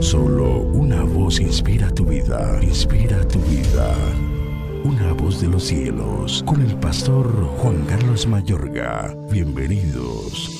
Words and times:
Solo 0.00 0.60
una 0.60 1.02
voz 1.02 1.40
inspira 1.40 1.90
tu 1.90 2.04
vida, 2.04 2.58
inspira 2.62 3.26
tu 3.26 3.38
vida. 3.40 3.94
Una 4.84 5.12
voz 5.14 5.40
de 5.40 5.48
los 5.48 5.64
cielos, 5.64 6.44
con 6.46 6.60
el 6.60 6.76
pastor 6.76 7.26
Juan 7.58 7.84
Carlos 7.86 8.26
Mayorga. 8.26 9.14
Bienvenidos. 9.30 10.50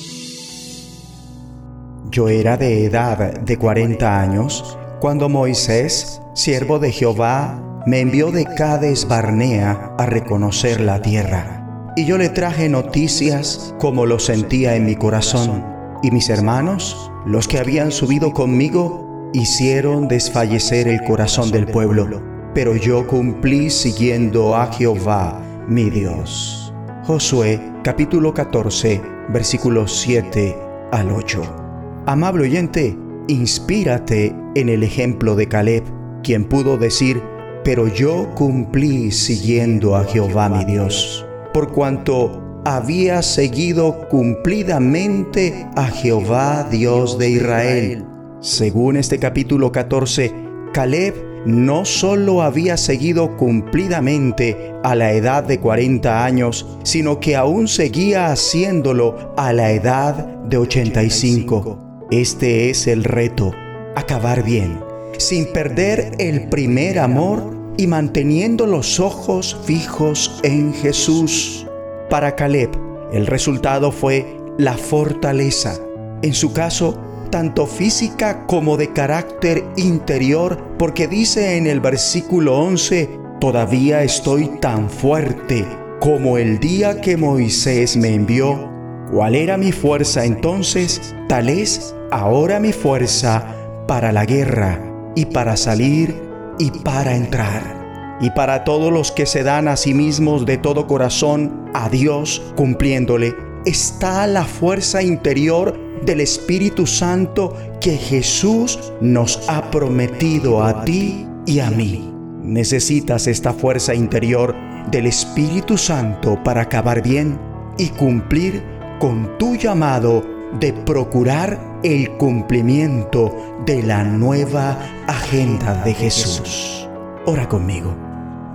Yo 2.09 2.29
era 2.29 2.57
de 2.57 2.85
edad 2.85 3.39
de 3.39 3.57
40 3.57 4.19
años 4.19 4.77
cuando 4.99 5.29
Moisés, 5.29 6.19
siervo 6.33 6.79
de 6.79 6.91
Jehová, 6.91 7.83
me 7.85 7.99
envió 7.99 8.31
de 8.31 8.45
Cades 8.45 9.07
Barnea 9.07 9.93
a 9.97 10.05
reconocer 10.07 10.81
la 10.81 11.01
tierra. 11.01 11.93
Y 11.95 12.05
yo 12.05 12.17
le 12.17 12.29
traje 12.29 12.69
noticias 12.69 13.75
como 13.79 14.07
lo 14.07 14.17
sentía 14.19 14.75
en 14.75 14.85
mi 14.85 14.95
corazón. 14.95 15.63
Y 16.03 16.11
mis 16.11 16.29
hermanos, 16.29 17.11
los 17.25 17.47
que 17.47 17.59
habían 17.59 17.91
subido 17.91 18.33
conmigo, 18.33 19.06
hicieron 19.37 20.07
desfallecer 20.07 20.87
el 20.87 21.03
corazón 21.03 21.51
del 21.51 21.67
pueblo. 21.67 22.21
Pero 22.55 22.75
yo 22.75 23.05
cumplí 23.05 23.69
siguiendo 23.69 24.55
a 24.55 24.71
Jehová, 24.73 25.39
mi 25.67 25.89
Dios. 25.89 26.73
Josué 27.03 27.61
capítulo 27.83 28.33
14, 28.33 28.99
versículos 29.29 29.95
7 30.01 30.57
al 30.91 31.11
8. 31.11 32.03
Amable 32.07 32.43
oyente, 32.43 32.97
inspírate 33.27 34.35
en 34.55 34.69
el 34.69 34.81
ejemplo 34.81 35.35
de 35.35 35.47
Caleb, 35.47 35.83
quien 36.23 36.45
pudo 36.45 36.77
decir, 36.77 37.21
pero 37.63 37.87
yo 37.87 38.33
cumplí 38.33 39.11
siguiendo 39.11 39.95
a 39.95 40.03
Jehová 40.05 40.49
mi 40.49 40.65
Dios, 40.65 41.25
por 41.53 41.71
cuanto 41.71 42.61
había 42.65 43.21
seguido 43.21 44.07
cumplidamente 44.09 45.67
a 45.75 45.85
Jehová 45.85 46.67
Dios 46.71 47.17
de 47.19 47.29
Israel. 47.29 48.05
Según 48.39 48.97
este 48.97 49.17
capítulo 49.17 49.71
14, 49.71 50.31
Caleb 50.71 51.15
no 51.47 51.85
solo 51.85 52.43
había 52.43 52.77
seguido 52.77 53.35
cumplidamente 53.35 54.73
a 54.83 54.93
la 54.93 55.13
edad 55.13 55.43
de 55.43 55.59
40 55.59 56.23
años, 56.23 56.67
sino 56.83 57.19
que 57.19 57.35
aún 57.35 57.67
seguía 57.67 58.27
haciéndolo 58.27 59.33
a 59.37 59.53
la 59.53 59.71
edad 59.71 60.13
de 60.43 60.57
85. 60.57 62.07
Este 62.11 62.69
es 62.69 62.85
el 62.85 63.03
reto, 63.03 63.53
acabar 63.95 64.43
bien, 64.43 64.79
sin 65.17 65.51
perder 65.51 66.11
el 66.19 66.47
primer 66.47 66.99
amor 66.99 67.57
y 67.75 67.87
manteniendo 67.87 68.67
los 68.67 68.99
ojos 68.99 69.57
fijos 69.65 70.39
en 70.43 70.75
Jesús. 70.75 71.65
Para 72.09 72.35
Caleb, 72.35 72.69
el 73.11 73.25
resultado 73.25 73.91
fue 73.91 74.37
la 74.59 74.77
fortaleza, 74.77 75.79
en 76.21 76.33
su 76.33 76.53
caso, 76.53 76.99
tanto 77.27 77.67
física 77.67 78.45
como 78.47 78.77
de 78.77 78.91
carácter 78.91 79.63
interior, 79.75 80.75
porque 80.77 81.07
dice 81.07 81.57
en 81.57 81.67
el 81.67 81.79
versículo 81.79 82.57
11, 82.59 83.09
todavía 83.39 84.03
estoy 84.03 84.47
tan 84.59 84.89
fuerte 84.89 85.65
como 85.99 86.37
el 86.37 86.59
día 86.59 87.01
que 87.01 87.17
Moisés 87.17 87.97
me 87.97 88.13
envió. 88.13 88.71
¿Cuál 89.11 89.35
era 89.35 89.57
mi 89.57 89.71
fuerza 89.71 90.25
entonces? 90.25 91.15
Tal 91.27 91.49
es 91.49 91.95
ahora 92.11 92.59
mi 92.59 92.73
fuerza 92.73 93.55
para 93.87 94.11
la 94.11 94.25
guerra 94.25 94.81
y 95.15 95.25
para 95.25 95.57
salir 95.57 96.15
y 96.59 96.71
para 96.71 97.15
entrar. 97.15 98.17
Y 98.19 98.31
para 98.31 98.63
todos 98.63 98.91
los 98.91 99.11
que 99.11 99.25
se 99.25 99.43
dan 99.43 99.67
a 99.67 99.77
sí 99.77 99.93
mismos 99.93 100.45
de 100.45 100.57
todo 100.57 100.87
corazón 100.87 101.69
a 101.73 101.87
Dios 101.89 102.41
cumpliéndole, 102.55 103.35
está 103.65 104.25
la 104.27 104.43
fuerza 104.43 105.03
interior 105.03 105.79
del 106.03 106.21
Espíritu 106.21 106.85
Santo 106.85 107.55
que 107.79 107.97
Jesús 107.97 108.79
nos 109.01 109.47
ha 109.49 109.69
prometido 109.71 110.63
a 110.63 110.83
ti 110.83 111.25
y 111.45 111.59
a 111.59 111.69
mí. 111.69 112.13
Necesitas 112.43 113.27
esta 113.27 113.53
fuerza 113.53 113.93
interior 113.93 114.55
del 114.91 115.07
Espíritu 115.07 115.77
Santo 115.77 116.41
para 116.43 116.61
acabar 116.61 117.01
bien 117.01 117.39
y 117.77 117.89
cumplir 117.89 118.63
con 118.99 119.37
tu 119.37 119.55
llamado 119.55 120.23
de 120.59 120.73
procurar 120.73 121.79
el 121.83 122.11
cumplimiento 122.17 123.35
de 123.65 123.83
la 123.83 124.03
nueva 124.03 124.77
agenda 125.07 125.83
de 125.83 125.93
Jesús. 125.93 126.87
Ora 127.25 127.47
conmigo. 127.47 127.95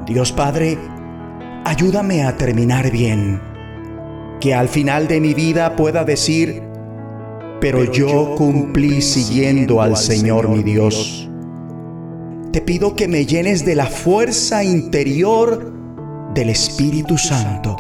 Dios 0.07 0.33
Padre, 0.33 0.79
ayúdame 1.65 2.25
a 2.25 2.37
terminar 2.37 2.91
bien. 2.91 3.41
Que 4.41 4.55
al 4.55 4.69
final 4.69 5.07
de 5.07 5.21
mi 5.21 5.35
vida 5.35 5.77
pueda 5.77 6.05
decir, 6.05 6.63
pero 7.63 7.85
yo 7.85 8.35
cumplí 8.35 9.01
siguiendo 9.01 9.81
al 9.81 9.97
Señor 9.97 10.49
mi 10.49 10.65
Dios. 10.65 11.31
Te 12.51 12.61
pido 12.61 12.97
que 12.97 13.07
me 13.07 13.25
llenes 13.25 13.65
de 13.65 13.77
la 13.77 13.87
fuerza 13.87 14.65
interior 14.65 15.73
del 16.35 16.51
Espíritu 16.51 17.17
Santo 17.17 17.77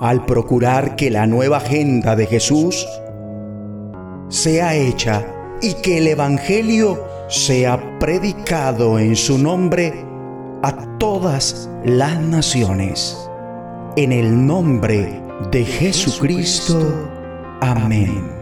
al 0.00 0.24
procurar 0.24 0.96
que 0.96 1.10
la 1.10 1.26
nueva 1.26 1.58
agenda 1.58 2.16
de 2.16 2.26
Jesús 2.26 2.88
sea 4.30 4.74
hecha 4.74 5.22
y 5.60 5.74
que 5.74 5.98
el 5.98 6.08
Evangelio 6.08 7.04
sea 7.28 7.98
predicado 7.98 8.98
en 8.98 9.16
su 9.16 9.36
nombre 9.36 9.92
a 10.62 10.96
todas 10.96 11.68
las 11.84 12.18
naciones. 12.18 13.18
En 13.96 14.12
el 14.12 14.46
nombre 14.46 15.20
de 15.50 15.62
Jesucristo. 15.62 16.90
Amén. 17.60 18.41